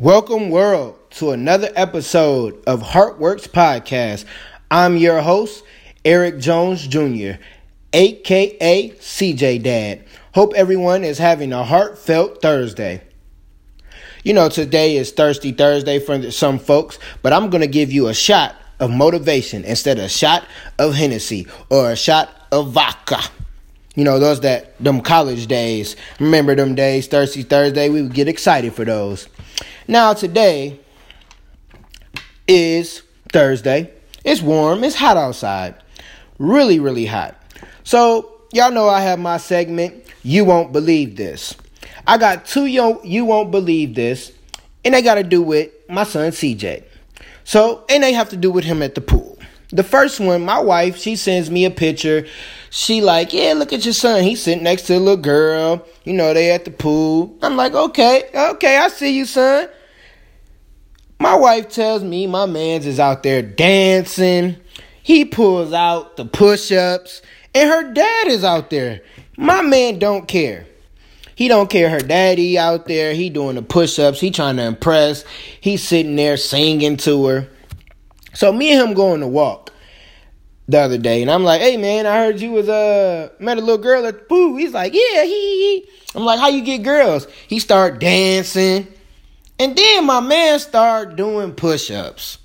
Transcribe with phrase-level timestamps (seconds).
[0.00, 4.26] Welcome, world, to another episode of Heartworks Podcast.
[4.70, 5.64] I'm your host,
[6.04, 7.42] Eric Jones Jr.,
[7.92, 10.04] aka CJ Dad.
[10.34, 13.02] Hope everyone is having a heartfelt Thursday.
[14.22, 18.06] You know, today is Thirsty Thursday for some folks, but I'm going to give you
[18.06, 20.46] a shot of motivation instead of a shot
[20.78, 23.18] of Hennessy or a shot of vodka.
[23.96, 25.96] You know, those that, them college days.
[26.20, 27.88] Remember them days, Thirsty Thursday?
[27.88, 29.26] We would get excited for those.
[29.86, 30.80] Now, today
[32.46, 33.92] is Thursday.
[34.24, 35.74] It's warm, it's hot outside.
[36.38, 37.40] Really, really hot.
[37.84, 41.54] So, y'all know I have my segment, You Won't Believe This.
[42.06, 44.32] I got two yo- You Won't Believe This,
[44.84, 46.84] and they got to do with my son CJ.
[47.44, 49.37] So, and they have to do with him at the pool.
[49.70, 52.26] The first one, my wife, she sends me a picture.
[52.70, 54.22] She like, yeah, look at your son.
[54.22, 55.86] He's sitting next to a little girl.
[56.04, 57.36] You know, they at the pool.
[57.42, 59.68] I'm like, okay, okay, I see you, son.
[61.20, 64.56] My wife tells me my man's is out there dancing.
[65.02, 67.22] He pulls out the push-ups,
[67.54, 69.02] and her dad is out there.
[69.36, 70.66] My man don't care.
[71.34, 73.14] He don't care her daddy out there.
[73.14, 74.20] He doing the push-ups.
[74.20, 75.24] He trying to impress.
[75.60, 77.48] He's sitting there singing to her.
[78.34, 79.72] So me and him going to walk
[80.68, 83.60] the other day, and I'm like, "Hey man, I heard you was uh met a
[83.60, 87.26] little girl at the pool." He's like, "Yeah, he." I'm like, "How you get girls?"
[87.48, 88.86] He start dancing.
[89.58, 92.38] And then my man start doing push ups.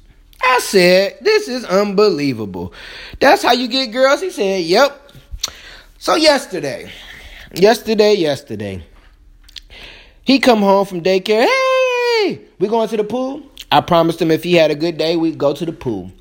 [0.44, 2.74] I said, This is unbelievable.
[3.20, 4.22] That's how you get girls?
[4.22, 5.12] He said, Yep.
[6.00, 6.92] So, yesterday,
[7.54, 8.84] yesterday, yesterday,
[10.24, 11.46] he come home from daycare.
[11.46, 13.44] Hey, we going to the pool?
[13.74, 16.12] I promised him if he had a good day, we'd go to the pool.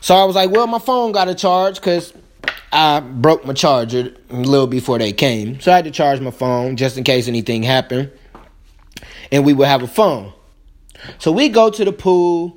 [0.00, 2.14] So I was like, well, my phone got a charge because
[2.72, 5.60] I broke my charger a little before they came.
[5.60, 8.10] So I had to charge my phone just in case anything happened
[9.30, 10.32] and we would have a phone.
[11.18, 12.56] So we go to the pool.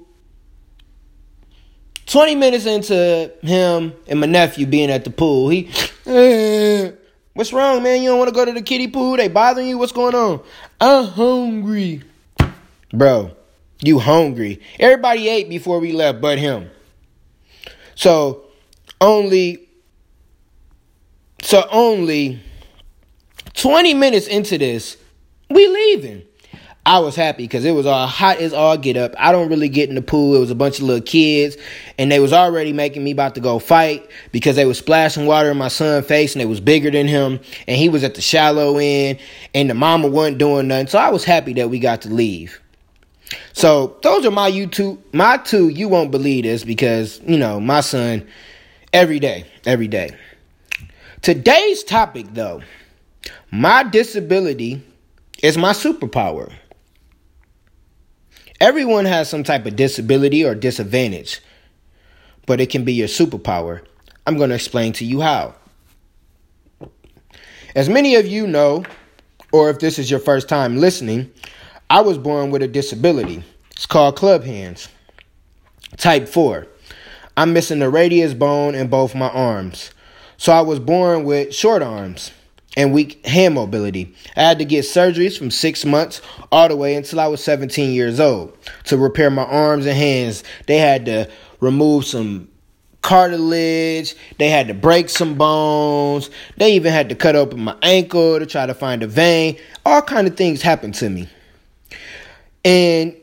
[2.06, 5.70] 20 minutes into him and my nephew being at the pool, he,
[6.06, 6.92] eh,
[7.34, 8.02] what's wrong, man?
[8.02, 9.18] You don't want to go to the kiddie pool?
[9.18, 9.78] They bothering you?
[9.78, 10.42] What's going on?
[10.80, 12.04] I'm hungry.
[12.94, 13.32] Bro,
[13.84, 14.62] you hungry.
[14.80, 16.70] Everybody ate before we left but him.
[17.96, 18.46] So,
[19.00, 19.68] only,
[21.42, 22.42] so only
[23.54, 24.98] 20 minutes into this,
[25.50, 26.24] we leaving.
[26.84, 29.14] I was happy because it was all hot as all get up.
[29.20, 30.36] I don't really get in the pool.
[30.36, 31.56] It was a bunch of little kids,
[32.00, 35.52] and they was already making me about to go fight because they was splashing water
[35.52, 38.22] in my son's face, and it was bigger than him, and he was at the
[38.22, 39.20] shallow end,
[39.54, 40.88] and the mama wasn't doing nothing.
[40.88, 42.60] So I was happy that we got to leave.
[43.54, 45.70] So those are my YouTube, my two.
[45.70, 48.28] You won't believe this because you know my son
[48.94, 50.12] every day, every day.
[51.22, 52.62] Today's topic, though,
[53.52, 54.82] my disability
[55.44, 56.52] is my superpower.
[58.60, 61.42] Everyone has some type of disability or disadvantage,
[62.46, 63.86] but it can be your superpower.
[64.26, 65.56] I'm going to explain to you how.
[67.76, 68.84] As many of you know,
[69.52, 71.32] or if this is your first time listening,
[71.92, 73.44] I was born with a disability.
[73.72, 74.88] It's called club hands.
[75.98, 76.66] Type 4.
[77.36, 79.92] I'm missing the radius bone in both my arms.
[80.38, 82.32] So I was born with short arms
[82.78, 84.16] and weak hand mobility.
[84.38, 87.92] I had to get surgeries from six months all the way until I was 17
[87.92, 90.46] years old to repair my arms and hands.
[90.68, 91.30] They had to
[91.60, 92.48] remove some
[93.02, 94.16] cartilage.
[94.40, 96.30] They had to break some bones.
[96.56, 99.58] They even had to cut open my ankle to try to find a vein.
[99.86, 101.28] All kind of things happened to me.
[102.64, 103.16] And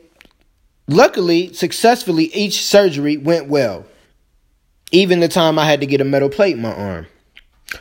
[0.87, 3.85] luckily, successfully, each surgery went well.
[4.91, 7.07] Even the time I had to get a metal plate in my arm.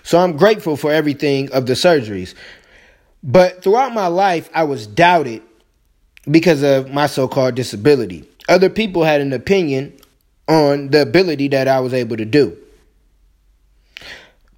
[0.02, 2.34] So I'm grateful for everything of the surgeries.
[3.22, 5.42] But throughout my life, I was doubted
[6.30, 8.28] because of my so called disability.
[8.48, 9.98] Other people had an opinion
[10.46, 12.56] on the ability that I was able to do.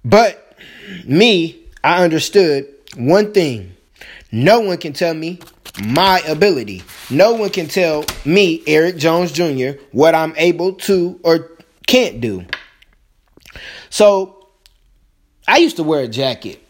[0.03, 0.57] But
[1.05, 3.75] me, I understood one thing
[4.31, 5.39] no one can tell me
[5.79, 6.83] my ability.
[7.09, 11.51] No one can tell me, Eric Jones Jr., what I'm able to or
[11.87, 12.45] can't do.
[13.89, 14.47] So
[15.47, 16.65] I used to wear a jacket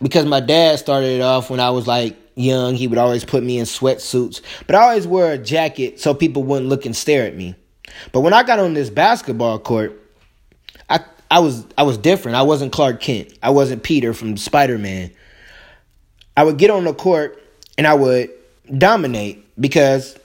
[0.00, 2.74] because my dad started it off when I was like young.
[2.74, 6.42] He would always put me in sweatsuits, but I always wear a jacket so people
[6.44, 7.54] wouldn't look and stare at me.
[8.12, 10.00] But when I got on this basketball court,
[10.90, 11.00] I
[11.30, 12.36] I was I was different.
[12.36, 13.32] I wasn't Clark Kent.
[13.42, 15.10] I wasn't Peter from Spider Man.
[16.36, 17.42] I would get on the court
[17.78, 18.30] and I would
[18.76, 20.16] dominate because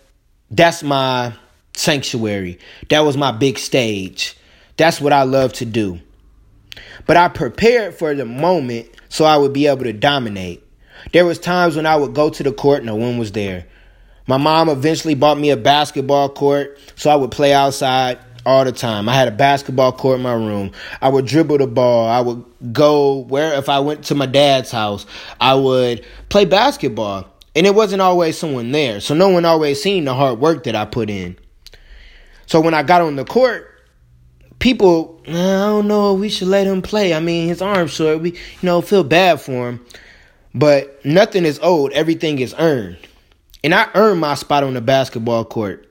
[0.49, 1.33] that's my
[1.73, 2.59] sanctuary.
[2.89, 4.37] That was my big stage.
[4.77, 5.99] That's what I love to do.
[7.05, 10.63] But I prepared for the moment so I would be able to dominate.
[11.13, 13.65] There was times when I would go to the court, and no one was there.
[14.27, 18.71] My mom eventually bought me a basketball court so I would play outside all the
[18.71, 19.09] time.
[19.09, 20.71] I had a basketball court in my room.
[21.01, 22.07] I would dribble the ball.
[22.07, 25.05] I would go where if I went to my dad's house,
[25.39, 27.30] I would play basketball.
[27.55, 28.99] And it wasn't always someone there.
[29.01, 31.37] So no one always seen the hard work that I put in.
[32.45, 33.67] So when I got on the court,
[34.59, 37.13] people, I don't know, we should let him play.
[37.13, 38.21] I mean, his arm's short.
[38.21, 39.85] We, you know, feel bad for him.
[40.53, 42.97] But nothing is owed, everything is earned.
[43.63, 45.87] And I earned my spot on the basketball court.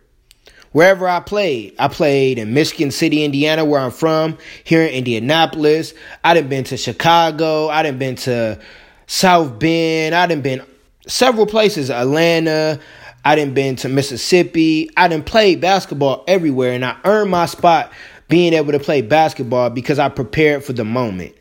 [0.73, 5.95] Wherever I played, I played in Michigan City, Indiana, where I'm from, here in Indianapolis.
[6.23, 7.69] I done been to Chicago.
[7.69, 8.61] I done been to
[9.07, 10.15] South Bend.
[10.15, 10.63] I done been
[11.07, 12.81] several places, Atlanta.
[13.25, 14.89] I didn't been to Mississippi.
[14.97, 17.93] I didn't play basketball everywhere, and I earned my spot
[18.29, 21.35] being able to play basketball because I prepared for the moment.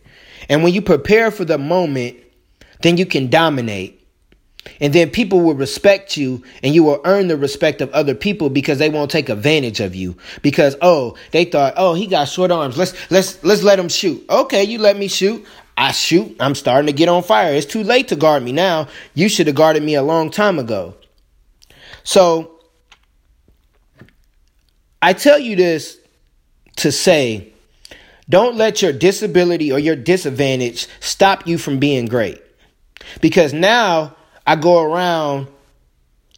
[0.49, 2.17] And when you prepare for the moment,
[2.81, 3.95] then you can dominate.
[4.81, 8.49] And then people will respect you and you will earn the respect of other people
[8.49, 10.17] because they won't take advantage of you.
[10.41, 12.77] Because oh, they thought, "Oh, he got short arms.
[12.77, 15.45] Let's let's let's let him shoot." Okay, you let me shoot.
[15.79, 16.35] I shoot.
[16.41, 17.53] I'm starting to get on fire.
[17.53, 18.89] It's too late to guard me now.
[19.13, 20.93] You should have guarded me a long time ago.
[22.03, 22.59] So
[25.01, 25.97] I tell you this
[26.75, 27.53] to say
[28.27, 32.41] don't let your disability or your disadvantage stop you from being great.
[33.21, 35.47] Because now I go around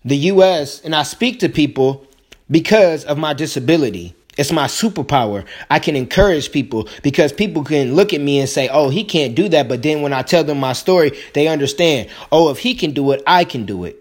[0.05, 2.05] the US and I speak to people
[2.51, 4.13] because of my disability.
[4.37, 5.45] It's my superpower.
[5.69, 9.35] I can encourage people because people can look at me and say, oh, he can't
[9.35, 9.67] do that.
[9.67, 13.11] But then when I tell them my story, they understand, oh, if he can do
[13.11, 13.97] it, I can do it.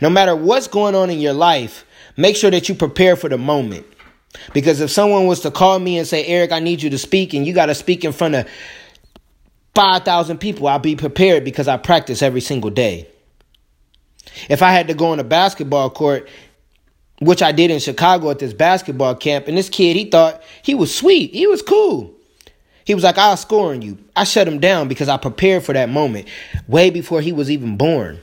[0.00, 1.84] No matter what's going on in your life,
[2.16, 3.86] make sure that you prepare for the moment.
[4.52, 7.34] Because if someone was to call me and say, Eric, I need you to speak,
[7.34, 8.48] and you got to speak in front of
[9.74, 13.08] 5,000 people, I'll be prepared because I practice every single day.
[14.48, 16.28] If I had to go on a basketball court,
[17.20, 20.74] which I did in Chicago at this basketball camp, and this kid, he thought he
[20.74, 21.32] was sweet.
[21.32, 22.14] He was cool.
[22.84, 23.98] He was like, I'll score on you.
[24.14, 26.28] I shut him down because I prepared for that moment
[26.68, 28.20] way before he was even born.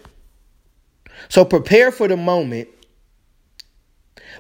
[1.30, 2.70] So prepare for the moment,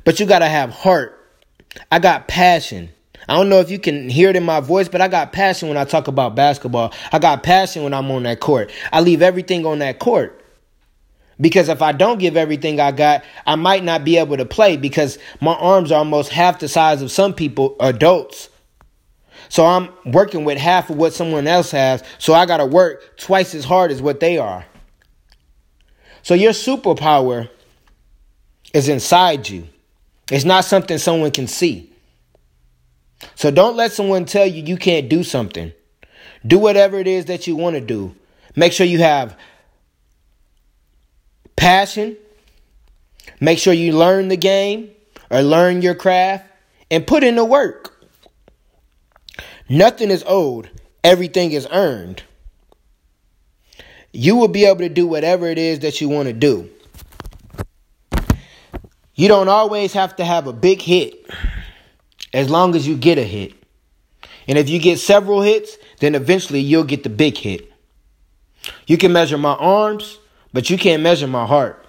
[0.04, 1.18] but you got to have heart.
[1.92, 2.90] I got passion.
[3.30, 5.70] I don't know if you can hear it in my voice, but I got passion
[5.70, 6.94] when I talk about basketball.
[7.12, 8.72] I got passion when I'm on that court.
[8.92, 10.41] I leave everything on that court.
[11.42, 14.78] Because if I don't give everything I got, I might not be able to play
[14.78, 18.50] because my arms are almost half the size of some people, adults.
[19.50, 22.04] So I'm working with half of what someone else has.
[22.20, 24.66] So I got to work twice as hard as what they are.
[26.22, 27.50] So your superpower
[28.72, 29.68] is inside you.
[30.32, 31.92] It's not something someone can see.
[33.36, 35.74] So don't let someone tell you you can't do something.
[36.46, 38.16] Do whatever it is that you want to do.
[38.56, 39.36] Make sure you have
[41.62, 42.18] passion.
[43.40, 44.90] Make sure you learn the game
[45.30, 46.46] or learn your craft
[46.90, 48.04] and put in the work.
[49.70, 50.72] Nothing is owed,
[51.04, 52.24] everything is earned.
[54.12, 56.68] You will be able to do whatever it is that you want to do.
[59.14, 61.30] You don't always have to have a big hit
[62.34, 63.54] as long as you get a hit.
[64.48, 67.72] And if you get several hits, then eventually you'll get the big hit.
[68.88, 70.18] You can measure my arms,
[70.54, 71.86] but you can't measure my heart.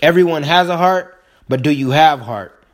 [0.00, 2.64] Everyone has a heart, but do you have heart?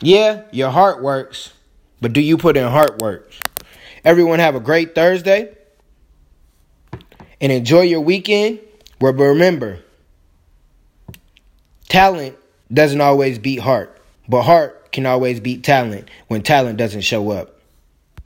[0.00, 1.52] Yeah, your heart works,
[2.00, 3.32] but do you put in heart work?
[4.04, 5.56] Everyone have a great Thursday
[7.40, 8.60] and enjoy your weekend.
[9.00, 9.80] But remember,
[11.88, 12.36] talent
[12.72, 17.57] doesn't always beat heart, but heart can always beat talent when talent doesn't show up.